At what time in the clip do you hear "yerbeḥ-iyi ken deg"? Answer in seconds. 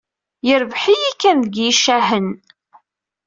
0.47-1.55